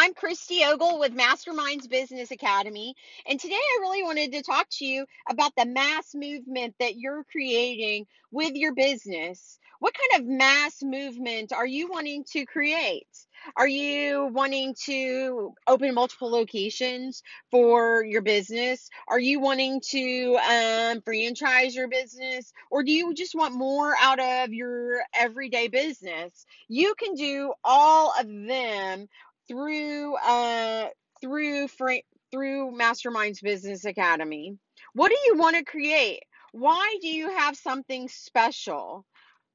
I'm 0.00 0.14
Christy 0.14 0.62
Ogle 0.64 1.00
with 1.00 1.12
Masterminds 1.12 1.90
Business 1.90 2.30
Academy, 2.30 2.94
and 3.26 3.40
today 3.40 3.56
I 3.56 3.78
really 3.80 4.04
wanted 4.04 4.30
to 4.30 4.42
talk 4.42 4.68
to 4.74 4.84
you 4.84 5.04
about 5.28 5.50
the 5.56 5.66
mass 5.66 6.14
movement 6.14 6.76
that 6.78 6.94
you're 6.94 7.24
creating 7.24 8.06
with 8.30 8.54
your 8.54 8.76
business. 8.76 9.58
What 9.80 9.94
kind 9.94 10.22
of 10.22 10.28
mass 10.28 10.84
movement 10.84 11.52
are 11.52 11.66
you 11.66 11.88
wanting 11.88 12.22
to 12.32 12.46
create? 12.46 13.08
Are 13.56 13.68
you 13.68 14.28
wanting 14.32 14.74
to 14.86 15.54
open 15.66 15.94
multiple 15.94 16.30
locations 16.30 17.22
for 17.50 18.04
your 18.04 18.22
business? 18.22 18.90
Are 19.08 19.20
you 19.20 19.40
wanting 19.40 19.80
to 19.90 20.36
um, 20.36 21.00
franchise 21.02 21.74
your 21.74 21.88
business? 21.88 22.52
Or 22.70 22.82
do 22.82 22.92
you 22.92 23.14
just 23.14 23.34
want 23.34 23.54
more 23.54 23.94
out 24.00 24.18
of 24.18 24.52
your 24.52 25.00
everyday 25.14 25.68
business? 25.68 26.44
You 26.68 26.94
can 26.98 27.14
do 27.14 27.52
all 27.64 28.12
of 28.18 28.26
them 28.26 29.08
through 29.48 30.16
uh, 30.16 30.88
through 31.20 31.68
fra- 31.68 32.02
through 32.30 32.72
Masterminds 32.72 33.42
Business 33.42 33.84
Academy. 33.84 34.56
What 34.94 35.08
do 35.10 35.16
you 35.26 35.36
want 35.36 35.56
to 35.56 35.64
create? 35.64 36.20
Why 36.52 36.96
do 37.00 37.08
you 37.08 37.30
have 37.36 37.56
something 37.56 38.08
special? 38.08 39.04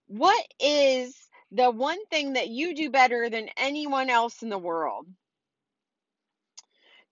What 0.08 0.46
is 0.60 1.16
the 1.52 1.72
one 1.72 2.04
thing 2.08 2.34
that 2.34 2.50
you 2.50 2.76
do 2.76 2.90
better 2.90 3.30
than 3.30 3.50
anyone 3.58 4.10
else 4.10 4.42
in 4.42 4.50
the 4.50 4.58
world? 4.58 5.08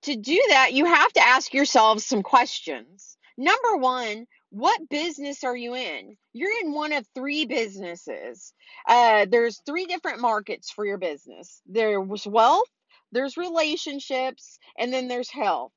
To 0.03 0.15
do 0.15 0.41
that, 0.49 0.73
you 0.73 0.85
have 0.85 1.13
to 1.13 1.21
ask 1.25 1.53
yourselves 1.53 2.05
some 2.05 2.23
questions. 2.23 3.17
Number 3.37 3.77
one, 3.77 4.25
what 4.51 4.89
business 4.89 5.43
are 5.43 5.57
you 5.57 5.75
in? 5.75 6.17
You're 6.33 6.59
in 6.63 6.73
one 6.73 6.93
of 6.93 7.07
three 7.15 7.45
businesses. 7.45 8.53
Uh, 8.87 9.25
there's 9.29 9.61
three 9.65 9.85
different 9.85 10.21
markets 10.21 10.71
for 10.71 10.85
your 10.85 10.99
business. 10.99 11.61
There's 11.67 12.27
wealth, 12.27 12.69
there's 13.13 13.37
relationships, 13.37 14.59
and 14.77 14.93
then 14.93 15.07
there's 15.09 15.31
health. 15.31 15.73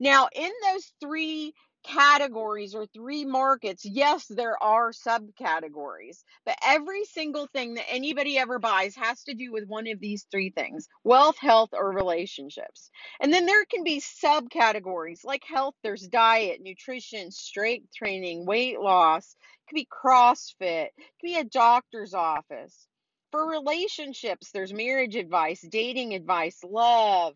Now, 0.00 0.28
in 0.34 0.50
those 0.66 0.92
three 1.02 1.54
categories 1.84 2.74
or 2.74 2.86
three 2.86 3.24
markets, 3.24 3.84
yes, 3.84 4.26
there 4.26 4.62
are 4.62 4.92
subcategories, 4.92 6.22
but 6.44 6.56
every 6.64 7.04
single 7.04 7.46
thing 7.46 7.74
that 7.74 7.90
anybody 7.90 8.38
ever 8.38 8.58
buys 8.58 8.94
has 8.96 9.22
to 9.24 9.34
do 9.34 9.52
with 9.52 9.66
one 9.66 9.86
of 9.86 10.00
these 10.00 10.26
three 10.30 10.50
things 10.50 10.88
wealth, 11.04 11.38
health, 11.38 11.70
or 11.72 11.92
relationships. 11.92 12.90
And 13.20 13.32
then 13.32 13.46
there 13.46 13.64
can 13.64 13.84
be 13.84 14.00
subcategories 14.00 15.24
like 15.24 15.44
health, 15.44 15.74
there's 15.82 16.06
diet, 16.08 16.60
nutrition, 16.60 17.30
strength 17.30 17.94
training, 17.94 18.46
weight 18.46 18.80
loss, 18.80 19.34
it 19.34 19.70
could 19.70 19.76
be 19.76 19.88
CrossFit, 19.88 20.86
it 20.86 20.92
could 21.20 21.26
be 21.26 21.36
a 21.36 21.44
doctor's 21.44 22.14
office. 22.14 22.86
For 23.30 23.46
relationships, 23.46 24.50
there's 24.52 24.72
marriage 24.72 25.14
advice, 25.14 25.60
dating 25.60 26.14
advice, 26.14 26.58
love, 26.64 27.34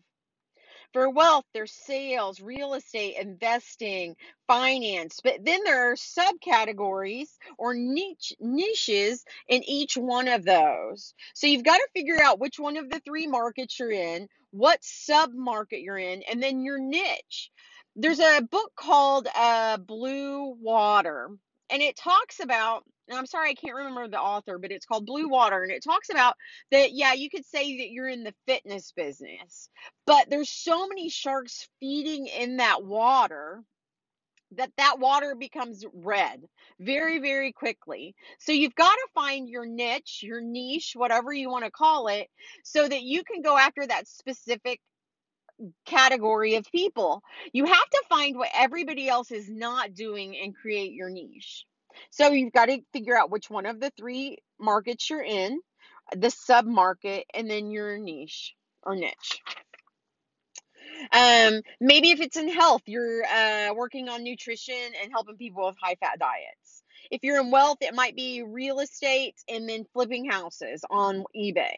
for 0.93 1.09
wealth, 1.09 1.45
there's 1.53 1.73
sales, 1.73 2.39
real 2.39 2.75
estate, 2.75 3.15
investing, 3.19 4.15
finance. 4.47 5.19
But 5.23 5.43
then 5.43 5.63
there 5.63 5.91
are 5.91 5.95
subcategories 5.95 7.29
or 7.57 7.73
niche 7.73 8.33
niches 8.39 9.25
in 9.47 9.63
each 9.63 9.97
one 9.97 10.27
of 10.27 10.45
those. 10.45 11.13
So 11.33 11.47
you've 11.47 11.63
got 11.63 11.77
to 11.77 11.87
figure 11.93 12.21
out 12.21 12.39
which 12.39 12.59
one 12.59 12.77
of 12.77 12.89
the 12.89 12.99
three 12.99 13.27
markets 13.27 13.79
you're 13.79 13.91
in, 13.91 14.27
what 14.51 14.79
sub 14.83 15.31
market 15.33 15.81
you're 15.81 15.97
in, 15.97 16.23
and 16.31 16.41
then 16.41 16.63
your 16.63 16.79
niche. 16.79 17.51
There's 17.95 18.19
a 18.19 18.41
book 18.41 18.71
called 18.75 19.27
uh, 19.35 19.77
Blue 19.77 20.55
Water, 20.59 21.29
and 21.69 21.81
it 21.81 21.97
talks 21.97 22.39
about 22.39 22.83
and 23.09 23.17
I'm 23.17 23.25
sorry 23.25 23.49
I 23.49 23.53
can't 23.55 23.75
remember 23.75 24.07
the 24.07 24.19
author, 24.19 24.57
but 24.57 24.71
it's 24.71 24.85
called 24.85 25.05
Blue 25.05 25.27
Water 25.27 25.61
and 25.63 25.71
it 25.71 25.83
talks 25.83 26.09
about 26.09 26.35
that 26.71 26.93
yeah, 26.93 27.13
you 27.13 27.29
could 27.29 27.45
say 27.45 27.77
that 27.79 27.91
you're 27.91 28.07
in 28.07 28.23
the 28.23 28.33
fitness 28.47 28.93
business, 28.95 29.69
but 30.07 30.29
there's 30.29 30.49
so 30.49 30.87
many 30.87 31.09
sharks 31.09 31.67
feeding 31.79 32.27
in 32.27 32.57
that 32.57 32.83
water 32.83 33.63
that 34.55 34.71
that 34.77 34.99
water 34.99 35.35
becomes 35.35 35.83
red 35.93 36.41
very 36.79 37.19
very 37.19 37.51
quickly. 37.51 38.15
So 38.39 38.51
you've 38.51 38.75
got 38.75 38.93
to 38.93 39.07
find 39.15 39.49
your 39.49 39.65
niche, 39.65 40.21
your 40.23 40.41
niche, 40.41 40.93
whatever 40.95 41.33
you 41.33 41.49
want 41.49 41.65
to 41.65 41.71
call 41.71 42.07
it, 42.07 42.27
so 42.63 42.87
that 42.87 43.03
you 43.03 43.23
can 43.23 43.41
go 43.41 43.57
after 43.57 43.85
that 43.87 44.07
specific 44.07 44.79
category 45.85 46.55
of 46.55 46.71
people. 46.71 47.23
You 47.51 47.65
have 47.65 47.89
to 47.89 48.03
find 48.09 48.37
what 48.37 48.49
everybody 48.53 49.07
else 49.07 49.31
is 49.31 49.49
not 49.49 49.93
doing 49.93 50.37
and 50.37 50.55
create 50.55 50.93
your 50.93 51.09
niche. 51.09 51.65
So 52.09 52.31
you've 52.31 52.53
got 52.53 52.67
to 52.67 52.79
figure 52.91 53.17
out 53.17 53.31
which 53.31 53.49
one 53.49 53.65
of 53.65 53.79
the 53.79 53.91
three 53.97 54.39
markets 54.59 55.09
you're 55.09 55.23
in, 55.23 55.59
the 56.15 56.29
sub 56.29 56.65
market, 56.65 57.25
and 57.33 57.49
then 57.49 57.71
your 57.71 57.97
niche 57.97 58.55
or 58.83 58.95
niche. 58.95 59.41
Um, 61.11 61.61
maybe 61.79 62.11
if 62.11 62.21
it's 62.21 62.37
in 62.37 62.49
health, 62.49 62.81
you're 62.85 63.23
uh, 63.25 63.73
working 63.73 64.09
on 64.09 64.23
nutrition 64.23 64.75
and 65.01 65.11
helping 65.11 65.37
people 65.37 65.65
with 65.67 65.75
high 65.81 65.95
fat 65.95 66.19
diets. 66.19 66.83
If 67.11 67.23
you're 67.23 67.41
in 67.41 67.51
wealth, 67.51 67.77
it 67.81 67.93
might 67.93 68.15
be 68.15 68.43
real 68.43 68.79
estate 68.79 69.35
and 69.49 69.67
then 69.67 69.85
flipping 69.93 70.29
houses 70.29 70.83
on 70.89 71.25
eBay. 71.35 71.75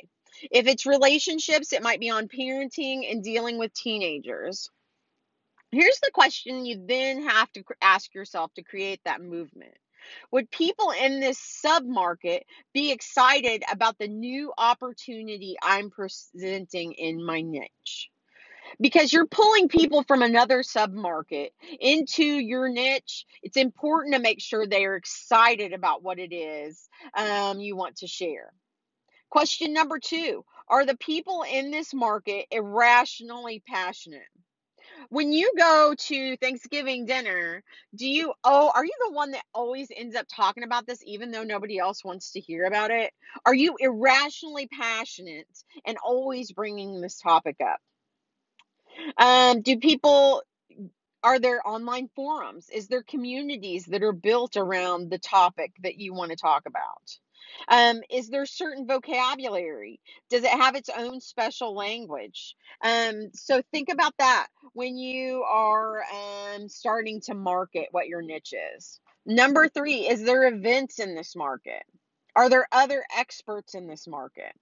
If 0.52 0.68
it's 0.68 0.86
relationships, 0.86 1.74
it 1.74 1.84
might 1.84 2.00
be 2.00 2.10
on 2.10 2.28
parenting 2.28 3.12
and 3.12 3.24
dealing 3.24 3.58
with 3.58 3.74
teenagers. 3.74 4.70
Here's 5.72 6.00
the 6.02 6.12
question 6.14 6.66
you 6.66 6.86
then 6.88 7.28
have 7.28 7.52
to 7.54 7.64
ask 7.82 8.14
yourself 8.14 8.54
to 8.54 8.64
create 8.64 9.02
that 9.06 9.22
movement. 9.22 9.76
Would 10.32 10.52
people 10.52 10.92
in 10.92 11.20
this 11.20 11.40
submarket 11.66 12.42
be 12.74 12.92
excited 12.92 13.64
about 13.72 13.98
the 13.98 14.08
new 14.08 14.54
opportunity 14.58 15.56
I'm 15.62 15.90
presenting 15.90 16.94
in 16.94 17.24
my 17.24 17.42
niche? 17.42 18.10
Because 18.80 19.14
you're 19.14 19.28
pulling 19.28 19.68
people 19.68 20.04
from 20.04 20.22
another 20.22 20.60
submarket 20.60 21.50
into 21.80 22.24
your 22.24 22.70
niche, 22.70 23.26
it's 23.42 23.58
important 23.58 24.16
to 24.16 24.22
make 24.22 24.42
sure 24.42 24.66
they 24.66 24.86
are 24.86 24.96
excited 24.96 25.74
about 25.74 26.04
what 26.04 26.20
it 26.20 26.34
is 26.34 26.88
um, 27.16 27.60
you 27.60 27.76
want 27.76 27.98
to 27.98 28.08
share. 28.08 28.52
Question 29.30 29.74
number 29.74 30.00
two 30.00 30.46
Are 30.68 30.86
the 30.86 30.98
people 30.98 31.44
in 31.44 31.72
this 31.72 31.94
market 31.94 32.46
irrationally 32.52 33.64
passionate? 33.68 34.22
When 35.10 35.34
you 35.34 35.52
go 35.58 35.94
to 35.98 36.38
Thanksgiving 36.38 37.06
dinner, 37.06 37.64
do 37.96 38.08
you 38.08 38.34
oh, 38.44 38.72
are 38.74 38.86
you 38.86 38.94
the 39.06 39.14
one 39.14 39.32
that 39.32 39.44
always 39.54 39.88
ends 39.96 40.16
up 40.16 40.26
talking 40.28 40.64
about 40.64 40.88
this 40.88 41.00
even 41.06 41.32
though 41.32 41.44
nobody 41.44 41.78
else 41.78 42.04
wants 42.04 42.32
to 42.32 42.40
hear 42.40 42.66
about 42.66 42.92
it? 42.92 43.12
Are 43.46 43.54
you 43.54 43.76
irrationally 43.80 44.68
passionate 44.68 45.48
and 45.86 45.98
always 46.04 46.52
bringing 46.52 47.02
this 47.02 47.20
topic 47.20 47.58
up? 47.62 47.80
Um, 49.18 49.62
do 49.62 49.78
people 49.78 50.42
are 51.26 51.40
there 51.40 51.68
online 51.68 52.08
forums? 52.16 52.70
Is 52.70 52.88
there 52.88 53.02
communities 53.02 53.86
that 53.86 54.04
are 54.04 54.14
built 54.14 54.58
around 54.58 55.10
the 55.10 55.18
topic 55.18 55.72
that 55.82 55.98
you 55.98 56.14
want 56.14 56.30
to 56.30 56.38
talk 56.38 56.68
about? 56.68 57.18
Um, 57.68 58.02
is 58.12 58.30
there 58.30 58.46
certain 58.46 58.86
vocabulary? 58.86 60.00
Does 60.30 60.44
it 60.44 60.52
have 60.52 60.76
its 60.76 60.90
own 60.96 61.20
special 61.20 61.74
language? 61.74 62.56
Um, 62.84 63.30
so 63.34 63.64
think 63.72 63.90
about 63.92 64.14
that 64.20 64.50
when 64.74 65.00
you 65.00 65.42
are 65.50 66.04
um, 66.04 66.70
starting 66.70 67.22
to 67.22 67.34
market 67.34 67.88
what 67.90 68.08
your 68.08 68.22
niche 68.22 68.54
is. 68.78 69.00
Number 69.26 69.68
three, 69.68 70.08
is 70.08 70.24
there 70.24 70.48
events 70.48 71.00
in 71.00 71.16
this 71.16 71.36
market? 71.36 71.82
Are 72.36 72.50
there 72.50 72.68
other 72.72 73.04
experts 73.18 73.74
in 73.74 73.88
this 73.88 74.08
market? 74.08 74.54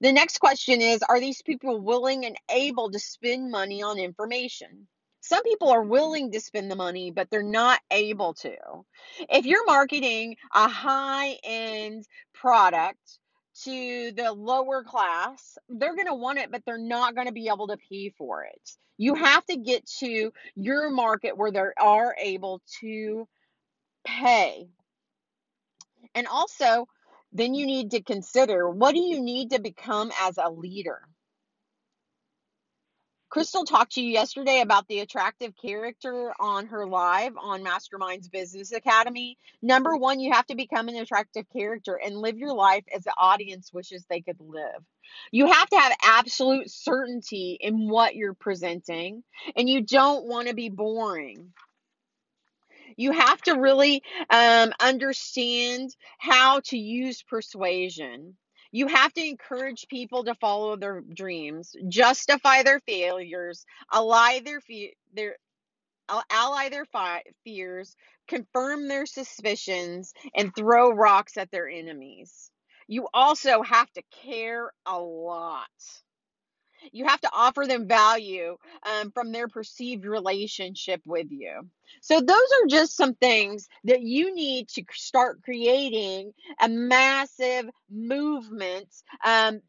The 0.00 0.12
next 0.12 0.38
question 0.38 0.80
is 0.80 1.02
Are 1.02 1.20
these 1.20 1.42
people 1.42 1.78
willing 1.78 2.24
and 2.24 2.38
able 2.50 2.90
to 2.90 2.98
spend 2.98 3.50
money 3.50 3.82
on 3.82 3.98
information? 3.98 4.86
Some 5.30 5.44
people 5.44 5.68
are 5.68 5.84
willing 5.84 6.32
to 6.32 6.40
spend 6.40 6.68
the 6.68 6.74
money, 6.74 7.12
but 7.12 7.30
they're 7.30 7.40
not 7.44 7.78
able 7.92 8.34
to. 8.34 8.56
If 9.28 9.46
you're 9.46 9.64
marketing 9.64 10.34
a 10.52 10.66
high 10.66 11.38
end 11.44 12.04
product 12.34 13.20
to 13.62 14.10
the 14.10 14.32
lower 14.32 14.82
class, 14.82 15.56
they're 15.68 15.94
going 15.94 16.08
to 16.08 16.16
want 16.16 16.40
it, 16.40 16.50
but 16.50 16.62
they're 16.66 16.78
not 16.78 17.14
going 17.14 17.28
to 17.28 17.32
be 17.32 17.46
able 17.46 17.68
to 17.68 17.76
pay 17.76 18.12
for 18.18 18.42
it. 18.42 18.70
You 18.98 19.14
have 19.14 19.46
to 19.46 19.56
get 19.56 19.86
to 20.00 20.32
your 20.56 20.90
market 20.90 21.38
where 21.38 21.52
they 21.52 21.62
are 21.78 22.16
able 22.20 22.60
to 22.80 23.28
pay. 24.04 24.66
And 26.16 26.26
also, 26.26 26.88
then 27.32 27.54
you 27.54 27.66
need 27.66 27.92
to 27.92 28.02
consider 28.02 28.68
what 28.68 28.96
do 28.96 29.00
you 29.00 29.20
need 29.20 29.50
to 29.50 29.60
become 29.60 30.10
as 30.22 30.38
a 30.38 30.50
leader? 30.50 30.98
Crystal 33.30 33.64
talked 33.64 33.92
to 33.92 34.02
you 34.02 34.10
yesterday 34.10 34.60
about 34.60 34.88
the 34.88 34.98
attractive 34.98 35.54
character 35.56 36.34
on 36.40 36.66
her 36.66 36.84
live 36.84 37.32
on 37.40 37.62
Masterminds 37.62 38.28
Business 38.28 38.72
Academy. 38.72 39.38
Number 39.62 39.96
one, 39.96 40.18
you 40.18 40.32
have 40.32 40.46
to 40.46 40.56
become 40.56 40.88
an 40.88 40.96
attractive 40.96 41.46
character 41.52 41.94
and 41.94 42.16
live 42.16 42.38
your 42.38 42.52
life 42.52 42.82
as 42.92 43.04
the 43.04 43.14
audience 43.16 43.72
wishes 43.72 44.04
they 44.04 44.20
could 44.20 44.40
live. 44.40 44.84
You 45.30 45.46
have 45.46 45.68
to 45.68 45.76
have 45.76 45.96
absolute 46.02 46.72
certainty 46.72 47.56
in 47.60 47.88
what 47.88 48.16
you're 48.16 48.34
presenting, 48.34 49.22
and 49.54 49.68
you 49.68 49.82
don't 49.82 50.26
want 50.26 50.48
to 50.48 50.54
be 50.54 50.68
boring. 50.68 51.52
You 52.96 53.12
have 53.12 53.40
to 53.42 53.52
really 53.52 54.02
um, 54.28 54.72
understand 54.80 55.94
how 56.18 56.60
to 56.64 56.76
use 56.76 57.22
persuasion. 57.22 58.36
You 58.72 58.88
have 58.88 59.12
to 59.14 59.24
encourage 59.26 59.86
people 59.88 60.24
to 60.24 60.34
follow 60.36 60.76
their 60.76 61.00
dreams, 61.02 61.74
justify 61.88 62.62
their 62.62 62.80
failures, 62.80 63.64
ally 63.92 64.40
their 64.40 64.60
fe- 64.60 64.94
their 65.14 65.36
ally 66.30 66.68
their 66.70 66.86
fi- 66.86 67.24
fears, 67.44 67.96
confirm 68.28 68.88
their 68.88 69.06
suspicions, 69.06 70.14
and 70.36 70.54
throw 70.56 70.90
rocks 70.92 71.36
at 71.38 71.50
their 71.52 71.68
enemies. 71.68 72.50
You 72.88 73.08
also 73.14 73.62
have 73.62 73.90
to 73.94 74.02
care 74.24 74.72
a 74.86 74.98
lot. 74.98 75.68
You 76.92 77.06
have 77.06 77.20
to 77.22 77.30
offer 77.32 77.66
them 77.66 77.86
value 77.86 78.56
um, 78.84 79.10
from 79.12 79.32
their 79.32 79.48
perceived 79.48 80.04
relationship 80.04 81.02
with 81.06 81.28
you. 81.30 81.68
So, 82.00 82.20
those 82.20 82.30
are 82.36 82.66
just 82.68 82.96
some 82.96 83.14
things 83.14 83.68
that 83.84 84.02
you 84.02 84.34
need 84.34 84.68
to 84.70 84.84
start 84.92 85.42
creating 85.42 86.32
a 86.60 86.68
massive 86.68 87.68
movement 87.90 88.88
um, 89.24 89.60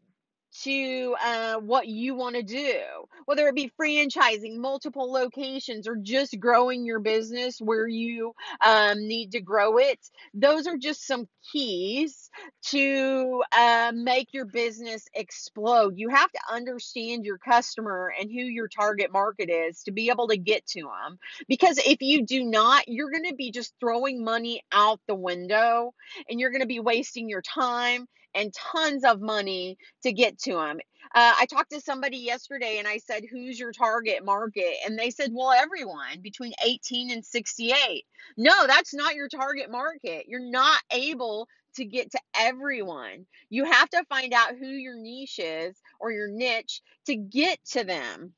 to 0.64 1.16
uh, 1.24 1.56
what 1.56 1.88
you 1.88 2.16
want 2.16 2.36
to 2.36 2.44
do, 2.44 2.80
whether 3.26 3.48
it 3.48 3.56
be 3.56 3.72
franchising 3.80 4.58
multiple 4.58 5.12
locations 5.12 5.88
or 5.88 5.96
just 5.96 6.40
growing 6.40 6.86
your 6.86 7.00
business 7.00 7.60
where 7.60 7.88
you 7.88 8.34
um, 8.62 9.08
need 9.08 9.32
to 9.32 9.42
grow 9.42 9.78
it. 9.78 10.00
Those 10.34 10.68
are 10.68 10.78
just 10.78 11.06
some 11.06 11.28
keys 11.52 12.30
to 12.68 13.44
uh, 13.52 13.92
make 13.96 14.34
your 14.34 14.46
business 14.46 15.08
explode. 15.14 15.98
You 15.98 16.10
have 16.10 16.32
to 16.32 16.40
understand 16.52 17.26
your 17.26 17.38
customer 17.38 18.14
and 18.20 18.30
who 18.30 18.42
your 18.42 18.68
target 18.68 19.12
market 19.12 19.50
is 19.50 19.84
to 19.84 19.92
be 19.92 20.10
able 20.10 20.28
to 20.28 20.38
get 20.38 20.66
to 20.68 20.82
them. 20.82 21.18
Because 21.48 21.78
if 21.80 22.02
you 22.02 22.26
do 22.26 22.44
not, 22.44 22.88
you're 22.88 23.12
going 23.12 23.30
to 23.30 23.36
be 23.36 23.52
just 23.52 23.74
throwing 23.80 24.24
money 24.24 24.64
out 24.72 25.00
the 25.08 25.16
window 25.16 25.94
and 26.30 26.40
you're 26.40 26.52
going 26.52 26.62
to 26.62 26.68
be 26.68 26.80
wasting 26.80 27.30
your 27.30 27.42
time 27.42 28.08
and 28.36 28.54
tons 28.54 29.04
of 29.04 29.22
money 29.22 29.78
to 30.04 30.12
get 30.14 30.40
to 30.40 30.54
them. 30.54 30.80
Uh, 31.14 31.34
I 31.40 31.46
talked 31.46 31.72
to 31.72 31.82
somebody 31.82 32.18
yesterday 32.18 32.78
and 32.80 32.88
I 32.88 32.98
said, 32.98 33.24
Who's 33.30 33.60
your 33.60 33.72
target 33.72 34.24
market? 34.24 34.76
And 34.86 34.98
they 34.98 35.10
said, 35.10 35.32
Well, 35.34 35.52
everyone 35.52 36.22
between 36.22 36.54
18 36.66 37.12
and 37.12 37.26
68. 37.26 38.04
No, 38.38 38.68
that's 38.68 38.94
not 38.94 39.16
your 39.16 39.28
target 39.28 39.70
market. 39.72 40.26
You're 40.28 40.52
not 40.52 40.82
able 40.92 41.48
to 41.76 41.86
get 41.86 42.12
to 42.12 42.20
everyone. 42.38 43.26
You 43.50 43.66
have 43.66 43.90
to 43.90 44.06
find 44.10 44.34
out 44.34 44.56
who 44.60 44.68
your 44.68 44.96
niche 44.98 45.40
is 45.40 45.76
or 46.00 46.12
your 46.12 46.28
niche 46.30 46.82
to 47.08 47.16
get 47.16 47.60
to 47.72 47.84
them. 47.84 48.34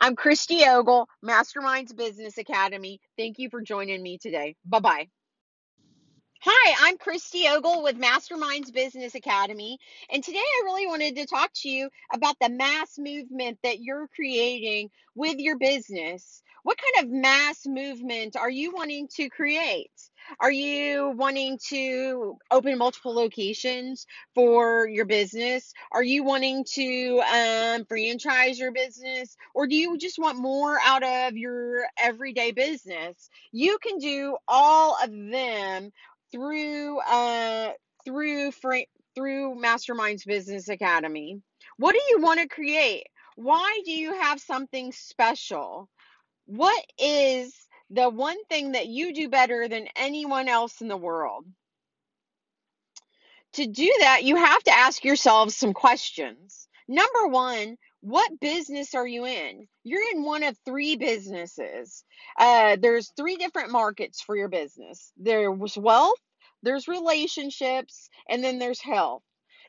I'm 0.00 0.16
Christy 0.16 0.64
Ogle, 0.66 1.08
Masterminds 1.24 1.96
Business 1.96 2.38
Academy. 2.38 3.00
Thank 3.16 3.38
you 3.38 3.48
for 3.50 3.62
joining 3.62 4.02
me 4.02 4.18
today. 4.18 4.56
Bye 4.64 4.80
bye. 4.80 5.21
Hi, 6.44 6.88
I'm 6.88 6.98
Christy 6.98 7.46
Ogle 7.46 7.84
with 7.84 8.00
Masterminds 8.00 8.72
Business 8.72 9.14
Academy, 9.14 9.78
and 10.10 10.24
today 10.24 10.40
I 10.40 10.62
really 10.64 10.88
wanted 10.88 11.14
to 11.14 11.24
talk 11.24 11.52
to 11.58 11.68
you 11.68 11.88
about 12.12 12.34
the 12.40 12.48
mass 12.48 12.98
movement 12.98 13.60
that 13.62 13.78
you're 13.78 14.08
creating 14.08 14.90
with 15.14 15.38
your 15.38 15.56
business. 15.56 16.42
What 16.64 16.78
kind 16.78 17.06
of 17.06 17.12
mass 17.12 17.64
movement 17.64 18.34
are 18.34 18.50
you 18.50 18.72
wanting 18.72 19.06
to 19.18 19.28
create? 19.28 19.92
Are 20.40 20.50
you 20.50 21.12
wanting 21.16 21.58
to 21.68 22.36
open 22.50 22.78
multiple 22.78 23.14
locations 23.14 24.06
for 24.34 24.88
your 24.88 25.04
business? 25.04 25.72
Are 25.92 26.02
you 26.02 26.24
wanting 26.24 26.64
to 26.74 27.20
um, 27.20 27.84
franchise 27.84 28.58
your 28.58 28.72
business? 28.72 29.36
Or 29.54 29.66
do 29.66 29.74
you 29.74 29.98
just 29.98 30.18
want 30.18 30.38
more 30.38 30.78
out 30.84 31.02
of 31.02 31.36
your 31.36 31.84
everyday 31.98 32.52
business? 32.52 33.28
You 33.50 33.78
can 33.82 33.98
do 33.98 34.36
all 34.46 34.96
of 35.02 35.10
them 35.10 35.90
through 36.32 37.00
uh 37.00 37.72
through 38.04 38.52
Fra- 38.52 38.86
through 39.14 39.56
Masterminds 39.56 40.26
Business 40.26 40.68
Academy. 40.68 41.40
What 41.78 41.92
do 41.92 42.00
you 42.10 42.20
want 42.20 42.40
to 42.40 42.48
create? 42.48 43.04
Why 43.36 43.80
do 43.84 43.92
you 43.92 44.14
have 44.20 44.40
something 44.40 44.92
special? 44.92 45.88
What 46.46 46.84
is 46.98 47.54
the 47.90 48.08
one 48.10 48.42
thing 48.46 48.72
that 48.72 48.88
you 48.88 49.14
do 49.14 49.28
better 49.28 49.68
than 49.68 49.88
anyone 49.96 50.48
else 50.48 50.80
in 50.80 50.88
the 50.88 50.96
world? 50.96 51.46
To 53.54 53.66
do 53.66 53.92
that, 54.00 54.24
you 54.24 54.36
have 54.36 54.62
to 54.64 54.72
ask 54.76 55.04
yourselves 55.04 55.56
some 55.56 55.74
questions. 55.74 56.68
Number 56.88 57.28
one, 57.28 57.76
what 58.02 58.40
business 58.40 58.94
are 58.94 59.06
you 59.06 59.26
in? 59.26 59.68
You're 59.84 60.10
in 60.14 60.24
one 60.24 60.44
of 60.44 60.58
three 60.66 60.96
businesses. 60.96 62.04
Uh, 62.38 62.76
there's 62.80 63.12
three 63.16 63.36
different 63.36 63.72
markets 63.72 64.22
for 64.22 64.36
your 64.36 64.48
business. 64.48 65.12
There's 65.18 65.78
wealth, 65.78 66.20
there's 66.64 66.88
relationships, 66.88 68.10
and 68.28 68.44
then 68.44 68.60
there's 68.60 68.82
health. 68.82 69.22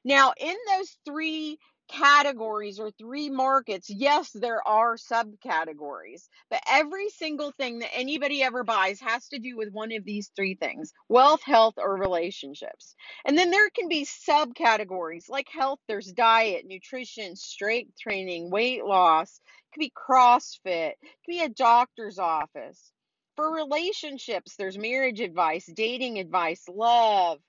Now, 0.05 0.33
in 0.39 0.55
those 0.69 0.97
three 1.07 1.59
categories 1.93 2.79
or 2.79 2.91
three 2.91 3.29
markets, 3.29 3.89
yes, 3.89 4.31
there 4.31 4.67
are 4.67 4.95
subcategories, 4.95 6.27
but 6.49 6.61
every 6.69 7.09
single 7.09 7.51
thing 7.51 7.79
that 7.79 7.93
anybody 7.93 8.41
ever 8.41 8.63
buys 8.63 8.99
has 8.99 9.27
to 9.27 9.39
do 9.39 9.55
with 9.55 9.71
one 9.71 9.91
of 9.91 10.03
these 10.03 10.31
three 10.35 10.55
things 10.55 10.91
wealth, 11.07 11.43
health, 11.43 11.75
or 11.77 11.95
relationships. 11.95 12.95
And 13.25 13.37
then 13.37 13.51
there 13.51 13.69
can 13.69 13.87
be 13.87 14.05
subcategories 14.05 15.29
like 15.29 15.47
health, 15.49 15.79
there's 15.87 16.11
diet, 16.11 16.65
nutrition, 16.65 17.35
strength 17.35 17.93
training, 17.99 18.49
weight 18.49 18.83
loss, 18.83 19.39
it 19.39 19.73
could 19.73 19.79
be 19.81 19.93
CrossFit, 19.95 20.93
it 20.93 20.97
could 21.25 21.31
be 21.31 21.41
a 21.41 21.49
doctor's 21.49 22.17
office. 22.17 22.91
For 23.35 23.53
relationships, 23.53 24.55
there's 24.57 24.77
marriage 24.77 25.19
advice, 25.19 25.65
dating 25.65 26.19
advice, 26.19 26.63
love. 26.67 27.39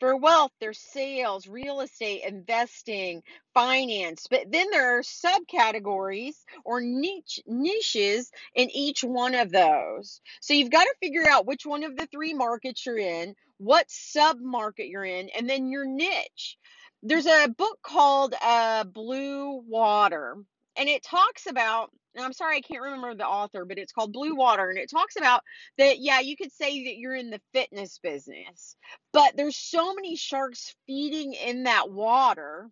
For 0.00 0.16
wealth, 0.16 0.52
there's 0.60 0.78
sales, 0.78 1.46
real 1.46 1.80
estate, 1.82 2.22
investing, 2.26 3.22
finance. 3.52 4.26
But 4.30 4.50
then 4.50 4.70
there 4.70 4.98
are 4.98 5.02
subcategories 5.02 6.36
or 6.64 6.80
niche 6.80 7.40
niches 7.46 8.30
in 8.54 8.70
each 8.70 9.04
one 9.04 9.34
of 9.34 9.52
those. 9.52 10.22
So 10.40 10.54
you've 10.54 10.70
got 10.70 10.84
to 10.84 10.94
figure 11.00 11.28
out 11.28 11.46
which 11.46 11.66
one 11.66 11.84
of 11.84 11.96
the 11.96 12.06
three 12.06 12.32
markets 12.32 12.86
you're 12.86 12.98
in, 12.98 13.34
what 13.58 13.84
sub 13.90 14.38
market 14.40 14.88
you're 14.88 15.04
in, 15.04 15.28
and 15.36 15.48
then 15.48 15.68
your 15.70 15.84
niche. 15.84 16.56
There's 17.02 17.26
a 17.26 17.48
book 17.48 17.78
called 17.82 18.34
uh, 18.42 18.84
Blue 18.84 19.62
Water, 19.68 20.36
and 20.76 20.88
it 20.88 21.02
talks 21.02 21.46
about 21.46 21.90
and 22.14 22.24
I'm 22.24 22.32
sorry 22.32 22.56
I 22.56 22.60
can't 22.60 22.82
remember 22.82 23.14
the 23.14 23.26
author, 23.26 23.64
but 23.64 23.78
it's 23.78 23.92
called 23.92 24.12
Blue 24.12 24.34
Water 24.34 24.68
and 24.70 24.78
it 24.78 24.90
talks 24.90 25.16
about 25.16 25.42
that 25.78 25.98
yeah, 26.00 26.20
you 26.20 26.36
could 26.36 26.52
say 26.52 26.84
that 26.84 26.96
you're 26.96 27.14
in 27.14 27.30
the 27.30 27.40
fitness 27.52 27.98
business, 28.02 28.76
but 29.12 29.36
there's 29.36 29.56
so 29.56 29.94
many 29.94 30.16
sharks 30.16 30.74
feeding 30.86 31.34
in 31.34 31.64
that 31.64 31.90
water 31.90 32.68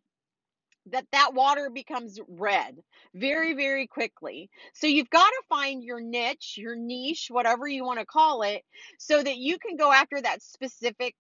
that 0.91 1.07
that 1.13 1.35
water 1.35 1.71
becomes 1.71 2.19
red 2.29 2.77
very 3.15 3.55
very 3.55 3.87
quickly. 3.87 4.51
So 4.75 4.87
you've 4.87 5.11
got 5.11 5.29
to 5.29 5.43
find 5.49 5.85
your 5.85 6.01
niche, 6.01 6.55
your 6.57 6.77
niche, 6.77 7.29
whatever 7.31 7.69
you 7.69 7.85
want 7.85 8.01
to 8.01 8.07
call 8.07 8.43
it, 8.43 8.63
so 8.99 9.23
that 9.23 9.37
you 9.37 9.59
can 9.59 9.77
go 9.77 9.93
after 9.93 10.21
that 10.21 10.43
specific 10.43 11.15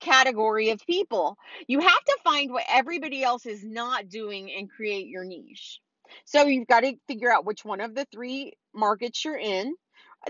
category 0.00 0.70
of 0.70 0.84
people. 0.86 1.36
You 1.66 1.80
have 1.80 2.04
to 2.04 2.18
find 2.24 2.52
what 2.52 2.64
everybody 2.68 3.22
else 3.22 3.46
is 3.46 3.64
not 3.64 4.08
doing 4.08 4.52
and 4.52 4.70
create 4.70 5.08
your 5.08 5.24
niche. 5.24 5.80
So 6.24 6.46
you've 6.46 6.68
got 6.68 6.80
to 6.80 6.94
figure 7.06 7.32
out 7.32 7.44
which 7.44 7.64
one 7.64 7.80
of 7.80 7.94
the 7.94 8.06
three 8.12 8.54
markets 8.74 9.24
you're 9.24 9.38
in, 9.38 9.74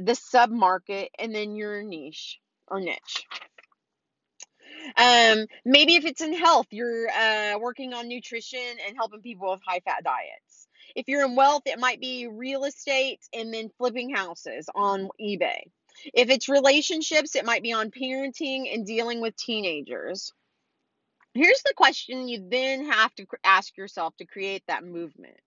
the 0.00 0.14
sub 0.14 0.50
market, 0.50 1.10
and 1.18 1.34
then 1.34 1.56
your 1.56 1.82
niche 1.82 2.38
or 2.66 2.80
niche. 2.80 3.26
Um, 4.96 5.46
maybe 5.64 5.96
if 5.96 6.04
it's 6.04 6.20
in 6.20 6.32
health, 6.32 6.66
you're 6.70 7.08
uh, 7.08 7.58
working 7.58 7.92
on 7.94 8.08
nutrition 8.08 8.60
and 8.86 8.96
helping 8.96 9.20
people 9.20 9.50
with 9.50 9.60
high 9.66 9.80
fat 9.80 10.04
diets. 10.04 10.68
If 10.94 11.08
you're 11.08 11.24
in 11.24 11.36
wealth, 11.36 11.62
it 11.66 11.78
might 11.78 12.00
be 12.00 12.26
real 12.26 12.64
estate 12.64 13.20
and 13.34 13.52
then 13.52 13.70
flipping 13.78 14.14
houses 14.14 14.68
on 14.74 15.08
eBay. 15.20 15.62
If 16.14 16.30
it's 16.30 16.48
relationships, 16.48 17.34
it 17.34 17.44
might 17.44 17.62
be 17.62 17.72
on 17.72 17.90
parenting 17.90 18.72
and 18.72 18.86
dealing 18.86 19.20
with 19.20 19.36
teenagers. 19.36 20.32
Here's 21.34 21.62
the 21.62 21.74
question 21.76 22.28
you 22.28 22.48
then 22.50 22.90
have 22.90 23.14
to 23.16 23.26
ask 23.44 23.76
yourself 23.76 24.16
to 24.16 24.26
create 24.26 24.62
that 24.68 24.84
movement. 24.84 25.38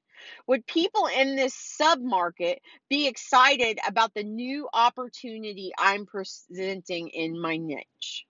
Would 0.47 0.65
people 0.67 1.07
in 1.07 1.35
this 1.35 1.55
submarket 1.81 2.57
be 2.89 3.07
excited 3.07 3.79
about 3.87 4.13
the 4.13 4.23
new 4.23 4.67
opportunity 4.73 5.71
I'm 5.77 6.05
presenting 6.05 7.09
in 7.09 7.39
my 7.39 7.57
niche? 7.57 8.25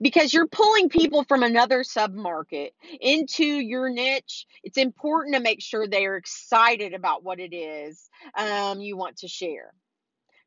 Because 0.00 0.34
you're 0.34 0.48
pulling 0.48 0.88
people 0.88 1.24
from 1.24 1.42
another 1.42 1.82
submarket 1.82 2.70
into 3.00 3.44
your 3.44 3.88
niche, 3.88 4.46
it's 4.64 4.78
important 4.78 5.36
to 5.36 5.40
make 5.40 5.62
sure 5.62 5.86
they 5.86 6.06
are 6.06 6.16
excited 6.16 6.92
about 6.92 7.22
what 7.22 7.40
it 7.40 7.54
is 7.54 8.08
um, 8.36 8.80
you 8.80 8.96
want 8.96 9.18
to 9.18 9.28
share. 9.28 9.72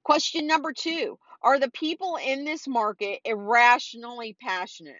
Question 0.03 0.47
number 0.47 0.73
two 0.73 1.17
Are 1.41 1.59
the 1.59 1.71
people 1.71 2.17
in 2.23 2.45
this 2.45 2.67
market 2.67 3.19
irrationally 3.25 4.35
passionate? 4.41 4.95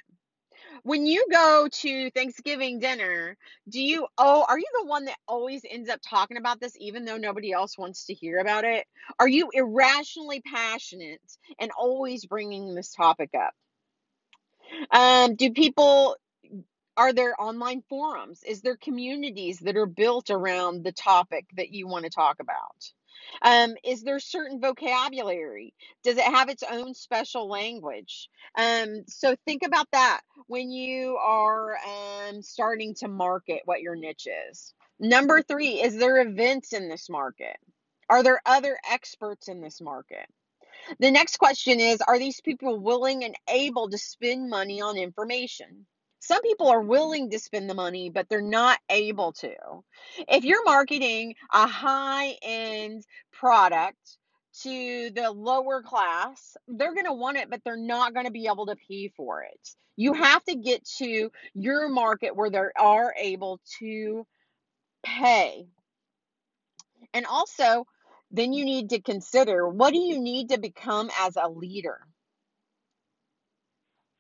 When 0.84 1.06
you 1.06 1.26
go 1.32 1.68
to 1.72 2.12
Thanksgiving 2.12 2.80
dinner, 2.80 3.38
do 3.70 3.82
you 3.82 4.08
oh, 4.18 4.46
are 4.48 4.60
you 4.60 4.68
the 4.82 4.88
one 4.88 5.06
that 5.06 5.18
always 5.28 5.62
ends 5.70 5.90
up 5.90 6.00
talking 6.08 6.38
about 6.38 6.60
this 6.60 6.74
even 6.80 7.06
though 7.06 7.18
nobody 7.18 7.52
else 7.52 7.78
wants 7.78 8.06
to 8.08 8.14
hear 8.14 8.40
about 8.40 8.66
it? 8.66 8.86
Are 9.20 9.28
you 9.28 9.50
irrationally 9.54 10.42
passionate 10.42 11.22
and 11.60 11.72
always 11.78 12.26
bringing 12.26 12.76
this 12.76 12.94
topic 12.94 13.32
up? 13.36 13.54
Um, 14.92 15.36
do 15.36 15.52
people 15.52 16.16
Are 16.98 17.14
there 17.14 17.40
online 17.42 17.82
forums? 17.90 18.44
Is 18.44 18.62
there 18.62 18.78
communities 18.78 19.60
that 19.60 19.78
are 19.78 19.88
built 19.88 20.30
around 20.30 20.84
the 20.84 20.92
topic 20.92 21.46
that 21.56 21.72
you 21.72 21.88
want 21.88 22.06
to 22.06 22.12
talk 22.12 22.38
about? 22.40 22.92
Um, 23.42 23.76
is 23.84 24.04
there 24.04 24.20
certain 24.20 24.60
vocabulary? 24.60 25.74
Does 26.04 26.18
it 26.18 26.24
have 26.24 26.50
its 26.50 26.64
own 26.70 26.94
special 26.94 27.48
language? 27.48 28.30
Um, 28.58 29.04
so 29.08 29.36
think 29.46 29.64
about 29.66 29.88
that 29.92 30.22
when 30.48 30.72
you 30.72 31.18
are 31.18 31.78
um, 31.78 32.42
starting 32.42 32.96
to 32.96 33.08
market 33.08 33.62
what 33.66 33.82
your 33.82 33.96
niche 33.96 34.28
is. 34.52 34.74
Number 35.00 35.42
three, 35.42 35.82
is 35.82 35.98
there 35.98 36.22
events 36.22 36.74
in 36.74 36.90
this 36.90 37.10
market? 37.10 37.56
Are 38.10 38.24
there 38.24 38.42
other 38.46 38.78
experts 38.90 39.48
in 39.48 39.62
this 39.62 39.80
market? 39.80 40.26
The 41.00 41.12
next 41.12 41.38
question 41.38 41.80
is 41.80 42.02
Are 42.02 42.18
these 42.18 42.42
people 42.42 42.80
willing 42.80 43.24
and 43.24 43.36
able 43.48 43.90
to 43.90 43.98
spend 43.98 44.50
money 44.50 44.82
on 44.82 44.98
information? 44.98 45.86
Some 46.30 46.44
people 46.44 46.68
are 46.68 46.82
willing 46.82 47.32
to 47.32 47.40
spend 47.40 47.68
the 47.68 47.74
money, 47.74 48.12
but 48.12 48.30
they're 48.30 48.40
not 48.40 48.78
able 48.88 49.32
to. 49.34 49.52
If 50.28 50.44
you're 50.44 50.64
marketing 50.64 51.34
a 51.52 51.66
high 51.66 52.38
end 52.44 53.04
product 53.34 54.20
to 54.62 55.10
the 55.10 55.32
lower 55.32 55.82
class, 55.82 56.56
they're 56.68 56.94
going 56.94 57.08
to 57.08 57.14
want 57.14 57.38
it, 57.38 57.50
but 57.50 57.62
they're 57.66 57.76
not 57.76 58.14
going 58.14 58.28
to 58.28 58.32
be 58.32 58.46
able 58.46 58.68
to 58.68 58.76
pay 58.76 59.12
for 59.18 59.42
it. 59.42 59.76
You 59.96 60.14
have 60.14 60.44
to 60.44 60.54
get 60.54 60.86
to 61.00 61.32
your 61.56 61.90
market 61.90 62.36
where 62.36 62.52
they 62.52 62.62
are 62.78 63.16
able 63.20 63.60
to 63.80 64.28
pay. 65.02 65.66
And 67.16 67.26
also, 67.26 67.88
then 68.30 68.54
you 68.54 68.66
need 68.66 68.92
to 68.92 69.02
consider 69.02 69.68
what 69.68 69.94
do 69.94 70.00
you 70.00 70.20
need 70.20 70.50
to 70.50 70.60
become 70.60 71.10
as 71.22 71.38
a 71.38 71.50
leader? 71.50 72.02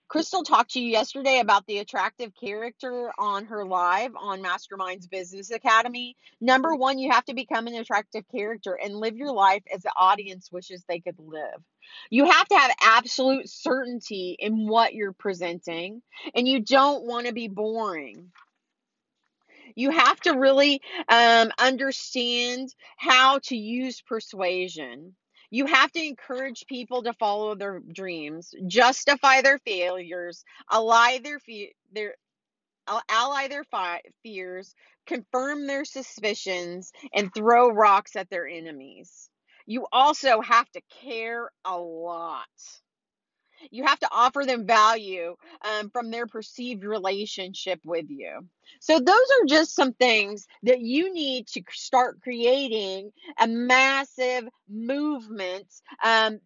Crystal 0.09 0.41
talked 0.41 0.71
to 0.71 0.81
you 0.81 0.89
yesterday 0.89 1.39
about 1.39 1.67
the 1.67 1.77
attractive 1.77 2.31
character 2.33 3.11
on 3.19 3.45
her 3.45 3.63
live 3.63 4.11
on 4.19 4.41
Masterminds 4.41 5.07
Business 5.07 5.51
Academy. 5.51 6.17
Number 6.41 6.75
one, 6.75 6.97
you 6.97 7.11
have 7.11 7.25
to 7.25 7.35
become 7.35 7.67
an 7.67 7.75
attractive 7.75 8.23
character 8.35 8.73
and 8.73 8.95
live 8.95 9.15
your 9.15 9.31
life 9.31 9.61
as 9.71 9.83
the 9.83 9.91
audience 9.95 10.51
wishes 10.51 10.83
they 10.87 10.99
could 10.99 11.19
live. 11.19 11.63
You 12.09 12.25
have 12.25 12.47
to 12.47 12.57
have 12.57 12.75
absolute 12.81 13.47
certainty 13.49 14.35
in 14.39 14.67
what 14.67 14.95
you're 14.95 15.13
presenting, 15.13 16.01
and 16.33 16.47
you 16.47 16.61
don't 16.61 17.05
want 17.05 17.27
to 17.27 17.33
be 17.33 17.47
boring. 17.47 18.31
You 19.75 19.91
have 19.91 20.19
to 20.21 20.31
really 20.31 20.81
um, 21.07 21.51
understand 21.59 22.73
how 22.97 23.39
to 23.43 23.55
use 23.55 24.01
persuasion. 24.01 25.15
You 25.51 25.67
have 25.67 25.91
to 25.93 26.03
encourage 26.05 26.65
people 26.67 27.03
to 27.03 27.13
follow 27.13 27.55
their 27.55 27.79
dreams, 27.93 28.53
justify 28.67 29.41
their 29.41 29.59
failures, 29.59 30.43
ally 30.71 31.19
their 31.19 31.39
fe- 31.39 31.73
their 31.93 32.15
ally 33.09 33.47
their 33.47 33.63
fi- 33.65 34.01
fears, 34.23 34.75
confirm 35.07 35.67
their 35.67 35.85
suspicions, 35.85 36.91
and 37.13 37.33
throw 37.33 37.69
rocks 37.69 38.15
at 38.15 38.29
their 38.29 38.47
enemies. 38.47 39.29
You 39.67 39.87
also 39.91 40.41
have 40.41 40.69
to 40.71 40.81
care 41.03 41.49
a 41.65 41.77
lot. 41.77 42.47
You 43.71 43.85
have 43.85 43.99
to 43.99 44.09
offer 44.11 44.45
them 44.45 44.65
value 44.65 45.35
um, 45.61 45.89
from 45.89 46.11
their 46.11 46.27
perceived 46.27 46.83
relationship 46.83 47.79
with 47.85 48.05
you. 48.09 48.45
So, 48.79 48.99
those 48.99 49.15
are 49.15 49.45
just 49.47 49.75
some 49.75 49.93
things 49.93 50.47
that 50.63 50.81
you 50.81 51.13
need 51.13 51.47
to 51.47 51.63
start 51.71 52.21
creating 52.21 53.11
a 53.39 53.47
massive 53.47 54.47
movement 54.69 55.67
um, 56.03 56.39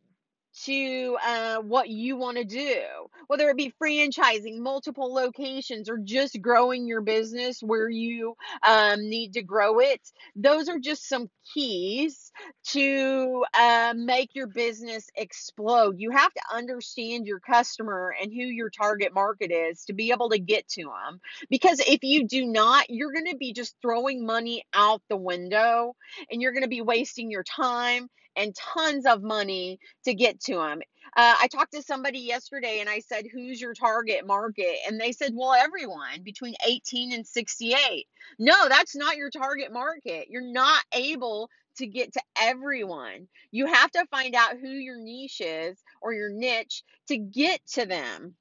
to 0.66 1.18
uh, 1.26 1.58
what 1.58 1.90
you 1.90 2.16
want 2.16 2.38
to 2.38 2.44
do, 2.44 2.82
whether 3.28 3.50
it 3.50 3.58
be 3.58 3.74
franchising 3.82 4.60
multiple 4.60 5.14
locations 5.14 5.90
or 5.90 5.98
just 5.98 6.42
growing 6.42 6.88
your 6.88 7.02
business 7.02 7.62
where 7.62 7.90
you 7.90 8.36
um, 8.64 9.02
need 9.10 9.34
to 9.34 9.42
grow 9.42 9.80
it. 9.80 10.02
Those 10.36 10.70
are 10.70 10.80
just 10.80 11.08
some 11.08 11.30
keys 11.54 12.32
to 12.66 13.46
uh, 13.54 13.94
make 13.96 14.36
your 14.36 14.48
business 14.48 15.10
explode. 15.16 16.00
You 16.00 16.12
have 16.12 16.34
to 16.34 16.42
understand 16.54 17.26
your 17.26 17.40
customer 17.40 18.14
and 18.22 18.32
who 18.32 18.44
your 18.44 18.70
target 18.70 19.14
market 19.14 19.52
is 19.52 19.86
to 19.86 19.94
be 19.94 20.12
able 20.12 20.30
to 20.30 20.40
get 20.40 20.68
to 20.70 20.84
them. 20.84 21.20
Because 21.50 21.80
if 21.80 22.04
you 22.04 22.28
do 22.28 22.46
not, 22.46 22.90
you're 22.90 23.12
going 23.12 23.32
to 23.32 23.38
be 23.38 23.54
just 23.54 23.76
throwing 23.82 24.26
money 24.26 24.64
out 24.74 25.02
the 25.10 25.18
window 25.18 25.96
and 26.32 26.42
you're 26.42 26.54
going 26.54 26.64
to 26.64 26.70
be 26.70 26.82
wasting 26.82 27.32
your 27.32 27.44
time 27.44 28.10
and 28.36 28.56
tons 28.56 29.06
of 29.06 29.24
money 29.24 29.80
to 30.06 30.14
get 30.14 30.40
to 30.42 30.56
them. 30.56 30.82
Uh, 31.16 31.36
I 31.42 31.48
talked 31.48 31.74
to 31.74 31.84
somebody 31.84 32.20
yesterday 32.20 32.80
and 32.80 32.90
I 32.90 33.00
said, 33.00 33.26
Who's 33.32 33.62
your 33.62 33.74
target 33.74 34.26
market? 34.26 34.78
And 34.88 35.00
they 35.00 35.12
said, 35.12 35.34
Well, 35.36 35.54
everyone 35.54 36.24
between 36.24 36.56
18 36.66 37.14
and 37.14 37.26
68. 37.26 38.06
No, 38.40 38.68
that's 38.70 38.96
not 38.96 39.18
your 39.18 39.30
target 39.30 39.72
market. 39.72 40.28
You're 40.30 40.52
not 40.52 40.84
able 40.94 41.50
to 41.78 41.88
get 41.88 42.14
to 42.14 42.22
everyone. 42.40 43.28
You 43.52 43.68
have 43.68 43.92
to 43.92 44.06
find 44.12 44.36
out 44.36 44.58
who 44.60 44.70
your 44.70 44.98
niche 44.98 45.42
is 45.42 45.78
or 46.02 46.14
your 46.14 46.30
niche 46.30 46.84
to 47.10 47.18
get 47.18 47.60
to 47.74 47.86
them. 47.86 48.36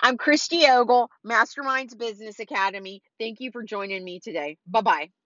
I'm 0.00 0.16
Christy 0.16 0.66
Ogle, 0.68 1.10
Masterminds 1.26 1.96
Business 1.98 2.38
Academy. 2.40 3.02
Thank 3.18 3.40
you 3.40 3.50
for 3.50 3.62
joining 3.62 4.04
me 4.04 4.20
today. 4.20 4.56
Bye 4.66 4.80
bye. 4.82 5.23